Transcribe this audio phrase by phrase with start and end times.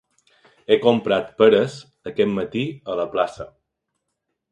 [0.69, 1.75] He comprat peres
[2.13, 2.63] aquest matí
[2.95, 3.47] a la plaça.